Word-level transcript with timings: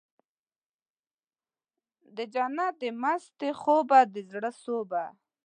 دجنت 2.17 2.73
د 2.81 2.83
مستۍ 3.01 3.51
خوبه 3.61 3.99
د 4.13 4.15
زړه 4.31 4.51
سوبه 4.63 5.03